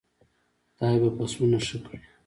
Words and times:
خدای 0.75 0.97
به 1.01 1.09
فصلونه 1.17 1.59
ښه 1.67 1.77
کړي. 1.85 1.99